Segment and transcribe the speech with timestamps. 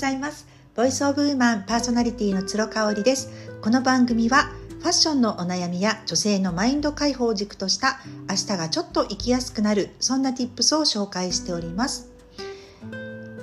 [0.00, 0.46] ざいます。
[0.74, 3.28] ボイスオブウーマンパーソナリティの鶴香織です。
[3.60, 4.44] この番組は
[4.78, 12.08] ファッションのお悩みや女性のマインド解放を軸とした明日がちょっと生きやすくなるそんな tips を紹介しております。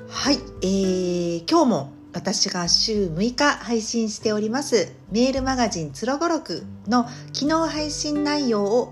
[0.09, 8.92] はい、えー、今日も私が週6日配信しておりますメールマガジンつろごろくの昨日配信内容を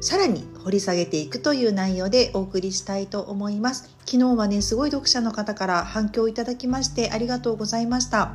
[0.00, 3.90] さらに掘り下げていくという内容でお送りしたいと思います。
[4.06, 8.32] 昨日はねすごい読者の方から反響いただきましてありがとうございました。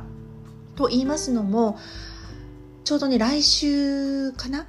[0.76, 1.78] と言いますのも
[2.84, 4.66] ちょうどね来週かな？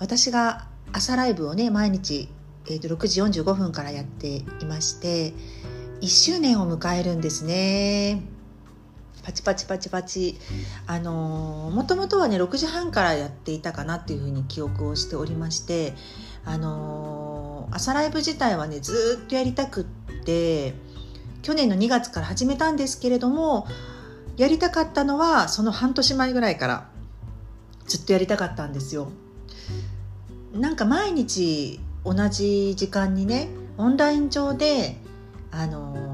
[0.00, 2.28] 私が朝ライブをね毎日、
[2.66, 5.32] えー、と6時45分からやっていまして
[6.00, 8.35] 1周年を迎えるんですね。
[9.26, 10.38] パチパチパチパチ
[10.86, 15.94] あのもともとはね6時半からやっていたかなっていうふうに記憶をしておりまして
[16.44, 19.84] あの朝ライブ自体はねずっとやりたくっ
[20.24, 20.74] て
[21.42, 23.66] 去年の2月から始めたんですけれども
[24.36, 26.88] やりたかったのはその半年前ぐらいから
[27.88, 29.10] ずっとやりたかったんですよ。
[30.52, 34.98] なんか毎日同じ時間にねオンライン上で
[35.50, 36.05] あの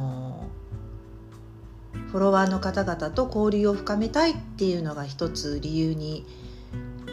[2.13, 6.27] フォロワーの方々と交流を深めたいっていうのが一つ理由に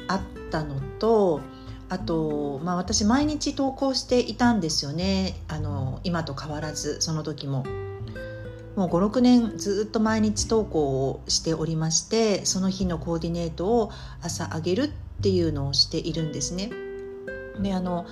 [0.10, 1.40] あったのと
[1.88, 7.66] あと、まあ、私毎日投稿していたんですよねあの今と変わらずその時も。
[8.76, 14.90] もう56年ずっと毎日投稿をしておりましてその日のコーディネートを朝上げるっ
[15.22, 16.70] ていうのをしているんですね。
[17.62, 18.06] であの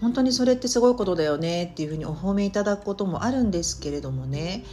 [0.00, 4.64] 本当にそれってすごいことだよねっていうふうにお褒めいただくこともあるんですけれどもね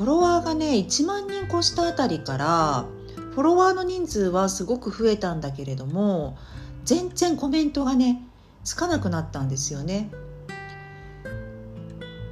[0.00, 2.86] フォロワーがね1万人越したあたりから
[3.32, 6.38] フォロワーの人数はすごく増えたんだけれども
[6.86, 8.22] 全然コメントがね
[8.64, 10.10] つかなくなったんですよね。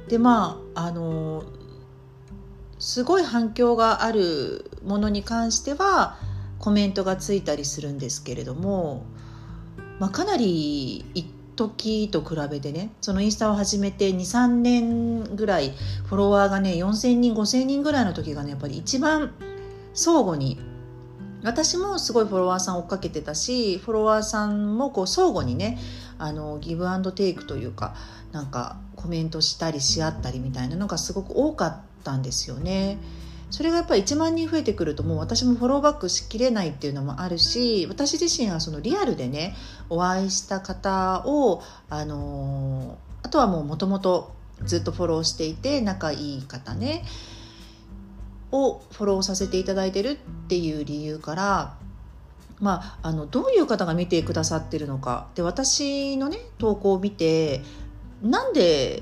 [0.07, 1.43] でまああの
[2.79, 6.17] すごい反響があるものに関しては
[6.57, 9.03] コメントがついたりするんですけれども、
[9.99, 11.05] まあ、かなり
[11.59, 15.73] 時と比べてねそのインスタを始めて23年ぐらい
[16.05, 19.33] フォロワーがね4,000人5,000人ぐらいの時がねやっぱり一番
[19.93, 20.57] 相互に
[21.43, 25.77] 私もすごいフォロワーさん追っかけてたしフォロワーさんもこう相互にね
[26.17, 27.93] あのギブアンドテイクというか
[28.31, 32.99] なんかコメントしたりし合ったりみたいなのがすごく多かったんですよね。
[33.49, 39.55] それがやっぱり1万人増えてくるともう私もフォローバックしきれないっていうのもあるし私自身はそのリアルでね
[39.89, 44.33] お会いした方をあのあとはもうもともと
[44.63, 47.03] ずっとフォローしていて仲いい方ね
[48.51, 50.15] をフォローさせていただいてるっ
[50.47, 51.75] ていう理由から
[52.59, 55.29] まあ、あのどういう方が見てくださってるのか。
[55.33, 57.61] で私のね投稿を見て
[58.21, 59.01] なんで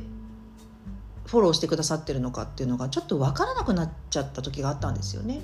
[1.27, 5.41] フォローしてくださってるのかっていうのがちょっと分からなくなっちゃった時があったんですよね。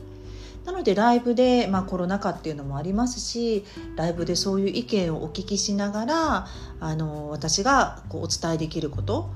[0.65, 3.65] なのでライブで、まあ、コロナ禍っていうのもありますし
[3.97, 6.47] ライブでそういう意見をお聞きしながら
[6.79, 9.29] あの私がこうお伝えできること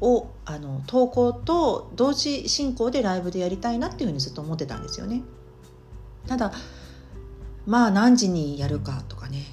[0.00, 5.22] をあの投稿と同時進行でライブでやりたいなっていうふうにずっと思ってたんですよね。
[6.26, 6.52] ただ
[7.66, 9.44] まあ何時にやるかとかね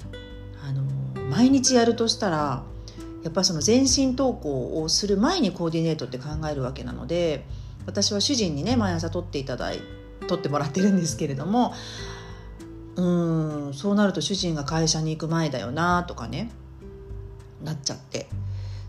[0.66, 0.82] あの
[1.28, 2.64] 毎日やるとしたら
[3.22, 7.44] やっぱりその全身投稿をする前にコーディネートって考えるわけなので
[7.86, 10.00] 私は主人にね毎朝撮っていただいて
[10.30, 11.74] 撮ってもらってるんですけれども
[12.96, 13.02] う
[13.70, 16.50] んそうなると主人が会社に行く前だよなとかね
[17.64, 18.28] なっちゃって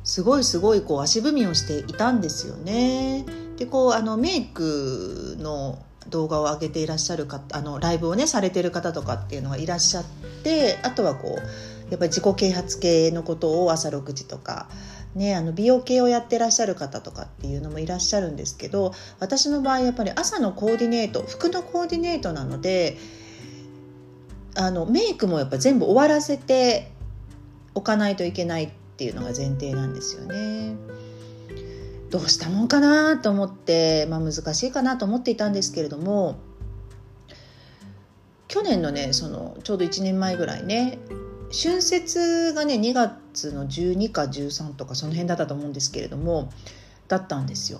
[0.04, 3.26] すごいすごいこう足踏みをしていたんですよね。
[3.58, 5.78] でこうあのメイクの
[6.10, 10.06] 動画を上げていらっしゃる方あのライブをねされてる方とかっていうのがいらっしゃっ
[10.44, 14.70] てあとはこうやっぱり自己啓発系のことを朝6時とか、
[15.14, 22.98] ね、あの美容系をやってらっしゃる方とかっていうのもいらっしゃるんですけど私の場合やっぱり朝のコーディネート服のコーディネートなので
[24.56, 26.92] あのメイクもやっぱ全部終わらせて
[27.76, 30.76] おかないといけないっていうのが前提なんですよね。
[32.10, 36.40] どうしたもんかなと思って、まあ、難しいかなと思っていたんですけれども
[38.50, 41.00] 去年のねそのちょうど1年前ぐらいね
[41.52, 46.50] 春節がね2月の12か13とかその辺だったと思うんですけれども
[47.08, 47.80] だったんですよ。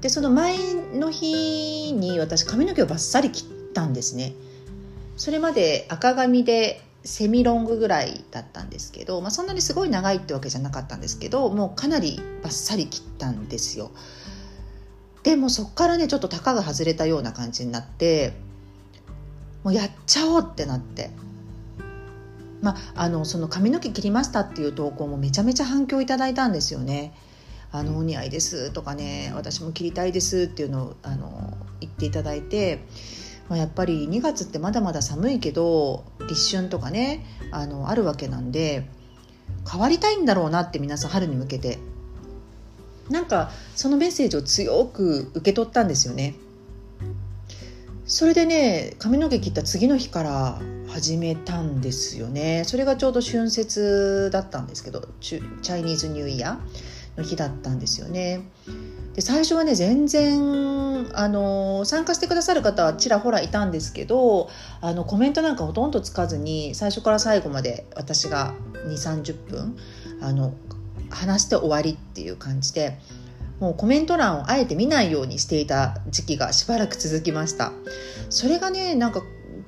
[0.00, 0.56] でその前
[0.94, 4.34] の日に私髪の毛をバッサリ切ったんですね。
[5.16, 13.90] それまで赤髪でセミロングぐらいだったんですけど、まあ、そんなにすごい長いってわけじゃなかったんですけどもうかなりバッサリ切ったんですよ。
[15.22, 18.34] でもそっからねちょっとたかが外れたような感じになって
[19.64, 21.10] もうやっちゃおうってなって。
[22.60, 27.14] まあ、あのその髪の毛切りましたっていう投稿もめちゃめちゃ反響いただいたんですよね。
[27.70, 32.84] あのお似合いですとかね私も切りたいですっていうのをあの言っていただいて、
[33.48, 38.88] まあ、やっぱり2月ってまだまだ寒いけど立春とかねあのあるわけなんで
[39.70, 41.78] 変わりたいんだろうなって皆さん春に向けて
[43.10, 46.34] なんかそのメッセージを強く受け取ったんですよね。
[48.08, 50.58] それでね髪の毛切った次の日から
[50.88, 52.64] 始めたんですよね。
[52.64, 58.40] それがちょうど春節だったんですけどチャイニーズニューイヤーの日だったんですよね。
[59.14, 64.48] で最初はね全然あの参加してくださる方はちらほらいたんですけど
[64.80, 68.54] あのコメントなんかほとんどつかずに最初から最後まで私が
[68.86, 69.76] 2 3 0分
[70.22, 70.54] あの
[71.10, 72.98] 話して終わりっていう感じで
[73.60, 77.72] もうコメント欄をあえて見ないようにしていた時期がしばらく続きました。
[78.30, 79.22] それがねなんか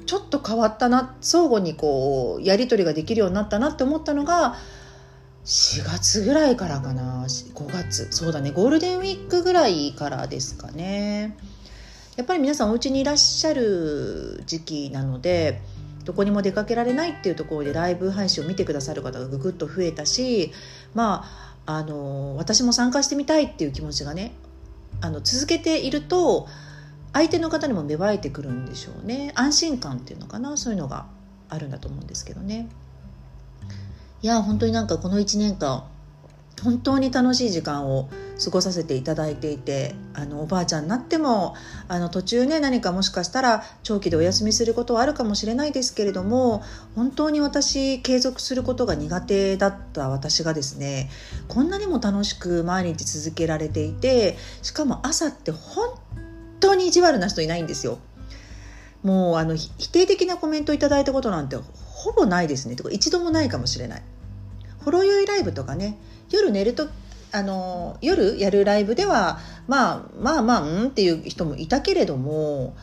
[0.07, 4.57] ちょっと変わったな相互にこうやり取りができるようになったなって思ったのが
[5.45, 7.25] 4月ぐらいからかな。
[7.25, 8.09] 5月。
[8.11, 8.51] そうだね。
[8.51, 11.37] ゴールデンウィークぐらいからですかね。
[12.17, 15.63] やっぱり皆さんお家にいらっしゃる時期なので
[16.05, 20.53] どこにも出かけられないっていうところでライブ配信を見てくださる方がぐぐっと増えたし
[20.93, 24.33] まああの私も参加してみたいっていう気持ちがね
[25.01, 26.49] あの続けていると
[27.13, 29.33] 相手の方にも芽生えてくるんでしょうね。
[29.35, 31.07] 安心感っていうのかなそういうのが
[31.49, 32.69] あるんだと思うんですけどね。
[34.23, 35.85] いや本当になんかこの1年間
[36.63, 38.09] 本当に楽しい時間を
[38.43, 41.55] 過ごさせていただいていてあのおばあちゃんになっても
[41.89, 46.63] あの途中ね何かもしかしたら長期でお休みすることはあるかもしれないですけれども
[46.95, 51.11] 本当に私継続することが苦手だった私がですね
[51.49, 55.95] こんなにも楽しく毎日続けられていてしかも朝って本
[56.61, 57.99] 当に意地悪な人いないんですよ。
[59.03, 64.03] もうあの否定的なコメントをいただいたことなんてほぼないですねとか一度もないかもしれない。
[64.85, 65.99] ほろ酔いライブとかね
[66.31, 66.89] 夜寝ると
[67.33, 69.39] あの夜やるライブでは、
[69.69, 72.75] まあ、まあまあんっていう人もいたけれども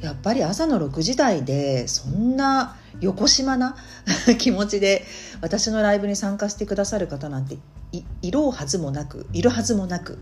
[0.00, 3.76] やっぱり朝の6時台でそんな横島な
[4.38, 5.04] 気持ちで
[5.40, 7.56] 私のライブに参加してくださる方なんて
[7.92, 10.18] いいろうはずもなくいるはずもなく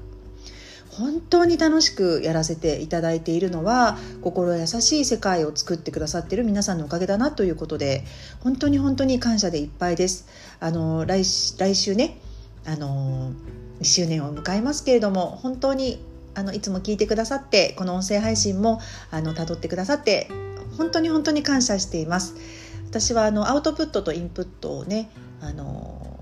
[0.96, 8.04] 本当に楽しくやらせていただいているのは心優しい世界を作ってくださっている皆さんのおかげだなということで
[8.40, 10.26] 本当に本当に感謝でいっぱいです。
[10.60, 11.24] あの来
[11.58, 12.20] 来週ね
[12.66, 13.32] あの
[13.80, 16.02] 1周年を迎えますけれども本当に
[16.34, 18.80] あのいつも聞いてくださってこの音声配信も
[19.10, 20.28] あの辿ってくださって
[20.76, 22.34] 本当に本当に感謝しています。
[22.88, 26.20] 私はあのアウトプットとインプットをねあの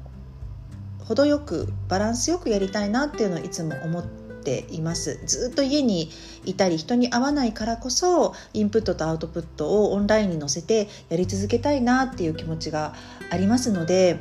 [1.01, 5.21] 程よくバランスよくやりたいなっていうのをいつも思っています。
[5.27, 6.11] ずっと家に
[6.45, 12.95] いたり人に会わないからこそインプットとアウトプットをオンラインに載せてやり続けたいなっていう気持ちが
[13.31, 14.21] ありますので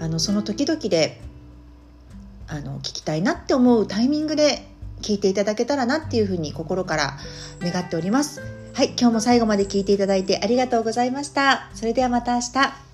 [0.00, 1.20] あのその時々で
[2.52, 4.68] あの聞きたいなって思うタイミングで
[5.00, 7.18] 聞いていただけたらなっていうふうに心から
[7.60, 8.42] 願っております。
[8.74, 11.70] はい、今日も最後まで聞いていただいてありがとうございました。
[11.74, 12.91] それではまた明日。